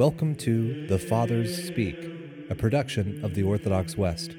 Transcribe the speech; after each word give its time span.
Welcome 0.00 0.34
to 0.36 0.86
The 0.86 0.98
Fathers 0.98 1.66
Speak, 1.66 1.94
a 2.48 2.54
production 2.54 3.22
of 3.22 3.34
the 3.34 3.42
Orthodox 3.42 3.98
West. 3.98 4.34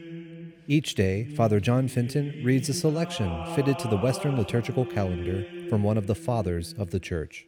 Each 0.68 0.96
day, 0.96 1.26
Father 1.36 1.60
John 1.60 1.88
Fenton 1.88 2.42
reads 2.44 2.68
a 2.70 2.74
selection 2.74 3.46
fitted 3.54 3.78
to 3.78 3.88
the 3.88 3.98
Western 3.98 4.36
liturgical 4.38 4.88
calendar 4.88 5.46
from 5.70 5.84
one 5.84 6.00
of 6.00 6.08
the 6.08 6.16
Fathers 6.16 6.74
of 6.80 6.90
the 6.90 7.00
Church. 7.00 7.46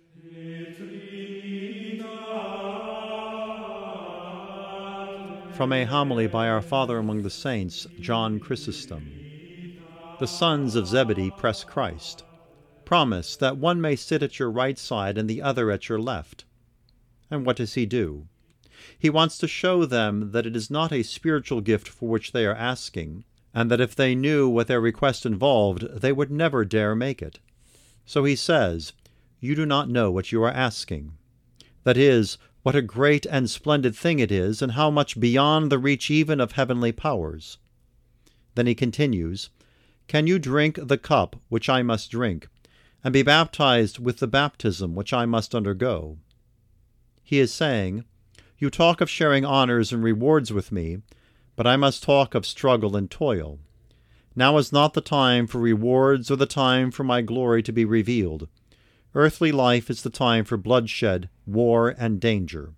From 5.54 5.73
a 5.73 5.84
homily 5.86 6.27
by 6.27 6.50
our 6.50 6.61
Father 6.61 7.00
among 7.00 7.23
the 7.23 7.32
Saints, 7.32 7.88
John 8.00 8.39
Chrysostom. 8.39 9.11
The 10.20 10.27
sons 10.27 10.75
of 10.75 10.86
Zebedee 10.86 11.32
press 11.32 11.64
Christ. 11.64 12.25
Promise 12.86 13.38
that 13.38 13.57
one 13.57 13.82
may 13.82 13.95
sit 13.95 14.21
at 14.21 14.38
your 14.38 14.52
right 14.52 14.77
side 14.77 15.18
and 15.18 15.27
the 15.27 15.41
other 15.41 15.71
at 15.71 15.89
your 15.89 15.98
left. 15.98 16.45
And 17.33 17.47
what 17.47 17.55
does 17.55 17.73
he 17.73 17.87
do? 17.87 18.28
He 19.00 19.10
wants 19.10 19.39
to 19.39 19.47
show 19.47 19.86
them 19.87 20.33
that 20.33 20.46
it 20.46 20.55
is 20.55 20.69
not 20.69 20.91
a 20.91 21.01
spiritual 21.01 21.61
gift 21.61 21.89
for 21.89 22.07
which 22.07 22.32
they 22.32 22.46
are 22.46 22.54
asking, 22.54 23.24
and 23.55 23.71
that 23.71 23.82
if 23.82 23.96
they 23.96 24.14
knew 24.14 24.47
what 24.47 24.68
their 24.68 24.79
request 24.79 25.25
involved, 25.25 25.82
they 26.00 26.11
would 26.11 26.29
never 26.29 26.64
dare 26.64 26.93
make 26.93 27.24
it. 27.24 27.39
So 28.05 28.24
he 28.24 28.36
says, 28.36 28.93
You 29.39 29.55
do 29.55 29.65
not 29.65 29.89
know 29.89 30.11
what 30.11 30.32
you 30.32 30.43
are 30.43 30.51
asking. 30.51 31.14
That 31.86 31.97
is, 31.97 32.38
what 32.61 32.75
a 32.75 32.83
great 32.83 33.25
and 33.25 33.50
splendid 33.50 33.95
thing 33.95 34.19
it 34.19 34.31
is, 34.31 34.61
and 34.61 34.73
how 34.73 34.91
much 34.91 35.19
beyond 35.19 35.72
the 35.72 35.80
reach 35.80 36.11
even 36.11 36.39
of 36.39 36.52
heavenly 36.52 36.91
powers. 36.91 37.58
Then 38.53 38.67
he 38.67 38.75
continues, 38.75 39.50
Can 40.08 40.27
you 40.27 40.38
drink 40.38 40.77
the 40.80 41.00
cup 41.00 41.41
which 41.50 41.67
I 41.67 41.81
must 41.81 42.11
drink, 42.11 42.47
and 43.03 43.11
be 43.11 43.23
baptized 43.23 43.97
with 43.97 44.19
the 44.19 44.27
baptism 44.27 44.94
which 44.94 45.11
I 45.13 45.25
must 45.25 45.55
undergo? 45.55 46.19
He 47.23 47.39
is 47.39 47.53
saying, 47.53 48.03
You 48.58 48.69
talk 48.69 49.02
of 49.02 49.09
sharing 49.09 49.45
honors 49.45 49.93
and 49.93 50.03
rewards 50.03 50.52
with 50.52 50.71
me, 50.71 50.99
but 51.55 51.65
I 51.65 51.77
must 51.77 52.03
talk 52.03 52.35
of 52.35 52.45
struggle 52.45 52.95
and 52.95 53.09
toil. 53.09 53.59
Now 54.35 54.57
is 54.57 54.73
not 54.73 54.93
the 54.93 55.02
time 55.02 55.47
for 55.47 55.59
rewards 55.59 56.30
or 56.30 56.35
the 56.35 56.45
time 56.45 56.91
for 56.91 57.03
my 57.03 57.21
glory 57.21 57.63
to 57.63 57.71
be 57.71 57.85
revealed. 57.85 58.49
Earthly 59.15 59.52
life 59.52 59.89
is 59.89 60.02
the 60.02 60.09
time 60.09 60.43
for 60.43 60.57
bloodshed, 60.57 61.30
war, 61.45 61.89
and 61.97 62.19
danger. 62.19 62.73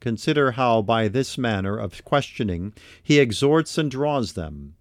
Consider 0.00 0.52
how, 0.52 0.80
by 0.82 1.08
this 1.08 1.36
manner 1.36 1.76
of 1.76 2.04
questioning, 2.04 2.72
he 3.02 3.18
exhorts 3.18 3.76
and 3.76 3.90
draws 3.90 4.34
them. 4.34 4.76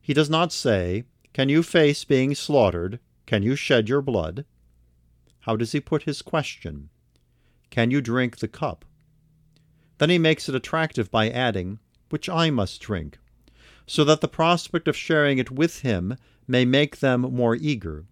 He 0.00 0.14
does 0.14 0.30
not 0.30 0.52
say, 0.52 1.04
Can 1.32 1.48
you 1.48 1.64
face 1.64 2.04
being 2.04 2.36
slaughtered? 2.36 3.00
Can 3.26 3.42
you 3.42 3.56
shed 3.56 3.88
your 3.88 4.02
blood? 4.02 4.44
How 5.40 5.56
does 5.56 5.72
he 5.72 5.80
put 5.80 6.04
his 6.04 6.22
question? 6.22 6.90
Can 7.70 7.90
you 7.90 8.00
drink 8.00 8.38
the 8.38 8.48
cup? 8.48 8.84
Then 9.98 10.10
he 10.10 10.18
makes 10.18 10.48
it 10.48 10.54
attractive 10.54 11.10
by 11.10 11.30
adding, 11.30 11.78
Which 12.10 12.28
I 12.28 12.50
must 12.50 12.80
drink, 12.80 13.18
so 13.86 14.04
that 14.04 14.20
the 14.20 14.28
prospect 14.28 14.88
of 14.88 14.96
sharing 14.96 15.38
it 15.38 15.50
with 15.50 15.80
him 15.80 16.16
may 16.46 16.64
make 16.64 16.98
them 16.98 17.22
more 17.22 17.56
eager. 17.56 18.04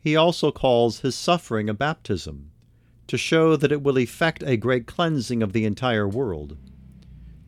He 0.00 0.16
also 0.16 0.50
calls 0.50 1.00
his 1.00 1.14
suffering 1.14 1.68
a 1.68 1.74
baptism, 1.74 2.50
to 3.06 3.18
show 3.18 3.56
that 3.56 3.72
it 3.72 3.82
will 3.82 3.98
effect 3.98 4.42
a 4.44 4.56
great 4.56 4.86
cleansing 4.86 5.42
of 5.42 5.52
the 5.52 5.64
entire 5.64 6.06
world. 6.06 6.56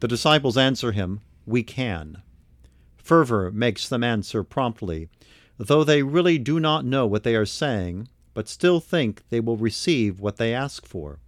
The 0.01 0.09
disciples 0.09 0.57
answer 0.57 0.93
him, 0.93 1.21
We 1.47 1.63
can. 1.63 2.23
Fervor 2.97 3.51
makes 3.51 3.89
them 3.89 4.03
answer 4.03 4.43
promptly, 4.43 5.09
though 5.59 5.85
they 5.85 6.03
really 6.03 6.39
do 6.39 6.59
not 6.59 6.85
know 6.85 7.07
what 7.07 7.23
they 7.23 7.35
are 7.37 7.47
saying, 7.47 8.09
but 8.33 8.49
still 8.49 8.81
think 8.81 9.23
they 9.29 9.41
will 9.41 9.57
receive 9.57 10.21
what 10.21 10.37
they 10.37 10.55
ask 10.55 10.87
for. 10.87 11.19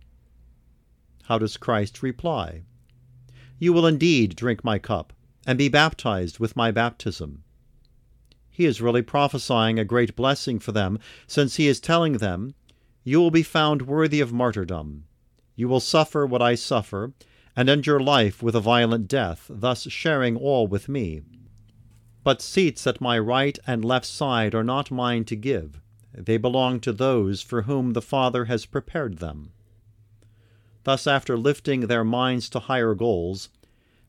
How 1.26 1.38
does 1.38 1.56
Christ 1.56 2.02
reply? 2.02 2.62
You 3.58 3.72
will 3.72 3.86
indeed 3.86 4.34
drink 4.34 4.64
my 4.64 4.78
cup, 4.78 5.12
and 5.46 5.56
be 5.56 5.68
baptized 5.68 6.38
with 6.38 6.56
my 6.56 6.70
baptism. 6.70 7.44
He 8.50 8.66
is 8.66 8.82
really 8.82 9.02
prophesying 9.02 9.78
a 9.78 9.84
great 9.84 10.14
blessing 10.14 10.58
for 10.58 10.72
them, 10.72 10.98
since 11.26 11.56
he 11.56 11.68
is 11.68 11.80
telling 11.80 12.14
them, 12.14 12.54
You 13.04 13.20
will 13.20 13.30
be 13.30 13.42
found 13.42 13.82
worthy 13.82 14.20
of 14.20 14.32
martyrdom. 14.32 15.04
You 15.54 15.68
will 15.68 15.80
suffer 15.80 16.26
what 16.26 16.42
I 16.42 16.54
suffer, 16.54 17.12
and 17.54 17.68
end 17.68 17.86
your 17.86 18.00
life 18.00 18.42
with 18.42 18.54
a 18.54 18.60
violent 18.60 19.08
death, 19.08 19.46
thus 19.48 19.88
sharing 19.90 20.36
all 20.36 20.66
with 20.66 20.88
me. 20.88 21.22
But 22.24 22.42
seats 22.42 22.86
at 22.86 23.00
my 23.00 23.18
right 23.18 23.58
and 23.66 23.84
left 23.84 24.06
side 24.06 24.54
are 24.54 24.64
not 24.64 24.90
mine 24.90 25.24
to 25.26 25.36
give. 25.36 25.80
They 26.14 26.36
belong 26.36 26.80
to 26.80 26.92
those 26.92 27.42
for 27.42 27.62
whom 27.62 27.92
the 27.92 28.02
Father 28.02 28.46
has 28.46 28.66
prepared 28.66 29.18
them. 29.18 29.52
Thus, 30.84 31.06
after 31.06 31.36
lifting 31.36 31.82
their 31.82 32.04
minds 32.04 32.48
to 32.50 32.58
higher 32.58 32.94
goals, 32.94 33.48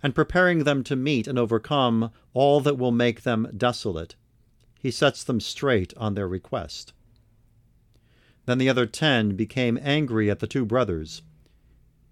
and 0.01 0.15
preparing 0.15 0.63
them 0.63 0.83
to 0.83 0.95
meet 0.95 1.27
and 1.27 1.39
overcome 1.39 2.11
all 2.33 2.59
that 2.61 2.77
will 2.77 2.91
make 2.91 3.23
them 3.23 3.47
desolate, 3.55 4.15
he 4.79 4.91
sets 4.91 5.23
them 5.23 5.39
straight 5.39 5.93
on 5.95 6.13
their 6.13 6.27
request. 6.27 6.93
Then 8.45 8.57
the 8.57 8.69
other 8.69 8.85
ten 8.85 9.35
became 9.35 9.79
angry 9.81 10.29
at 10.29 10.39
the 10.39 10.47
two 10.47 10.65
brothers. 10.65 11.21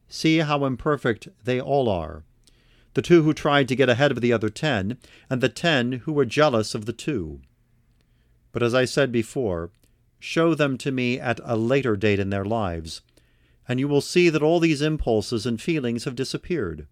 See 0.08 0.40
how 0.40 0.64
imperfect 0.66 1.28
they 1.44 1.60
all 1.60 1.90
are 1.90 2.24
the 2.94 3.02
two 3.02 3.24
who 3.24 3.34
tried 3.34 3.68
to 3.70 3.76
get 3.76 3.90
ahead 3.90 4.12
of 4.12 4.22
the 4.22 4.34
other 4.34 4.50
ten, 4.50 4.98
and 5.30 5.42
the 5.42 5.50
ten 5.50 5.94
who 6.04 6.12
were 6.12 6.26
jealous 6.26 6.76
of 6.76 6.86
the 6.86 6.94
two. 6.94 7.40
But 8.52 8.64
as 8.64 8.74
I 8.74 8.86
said 8.86 9.12
before, 9.12 9.72
show 10.20 10.54
them 10.54 10.78
to 10.80 10.92
me 10.92 11.20
at 11.20 11.40
a 11.44 11.56
later 11.56 11.96
date 11.96 12.20
in 12.20 12.32
their 12.32 12.44
lives, 12.44 13.02
and 13.72 13.80
you 13.80 13.88
will 13.88 14.02
see 14.02 14.28
that 14.30 14.44
all 14.44 14.60
these 14.60 14.82
impulses 14.82 15.46
and 15.46 15.62
feelings 15.62 16.04
have 16.04 16.14
disappeared. 16.14 16.88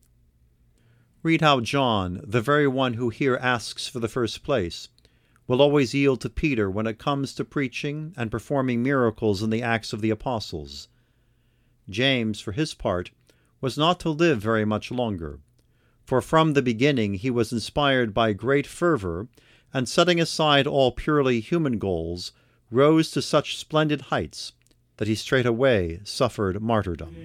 Read 1.22 1.42
how 1.42 1.60
John, 1.60 2.22
the 2.24 2.40
very 2.40 2.70
one 2.70 2.94
who 2.94 3.10
here 3.10 3.36
asks 3.36 3.86
for 3.86 4.00
the 4.00 4.08
first 4.08 4.44
place, 4.44 4.88
will 5.46 5.62
always 5.62 5.94
yield 5.94 6.22
to 6.22 6.30
Peter 6.30 6.72
when 6.72 6.88
it 6.88 6.98
comes 6.98 7.34
to 7.34 7.44
preaching 7.44 8.14
and 8.16 8.32
performing 8.32 8.82
miracles 8.82 9.44
in 9.44 9.50
the 9.50 9.62
Acts 9.62 9.92
of 9.92 10.00
the 10.00 10.10
Apostles. 10.10 10.88
James, 11.90 12.40
for 12.40 12.54
his 12.54 12.74
part, 12.74 13.12
was 13.60 13.78
not 13.78 14.00
to 14.00 14.10
live 14.10 14.40
very 14.40 14.64
much 14.64 14.90
longer, 14.90 15.42
for 16.06 16.22
from 16.22 16.54
the 16.54 16.62
beginning 16.62 17.16
he 17.16 17.30
was 17.30 17.52
inspired 17.52 18.14
by 18.14 18.32
great 18.32 18.66
fervor, 18.66 19.28
and 19.74 19.90
setting 19.90 20.22
aside 20.22 20.66
all 20.66 20.94
purely 20.94 21.42
human 21.42 21.78
goals, 21.78 22.32
rose 22.72 23.12
to 23.12 23.22
such 23.22 23.58
splendid 23.58 24.00
heights 24.04 24.54
that 25.00 25.08
he 25.08 25.16
straightway 25.16 26.02
suffered 26.04 26.62
martyrdom. 26.62 27.16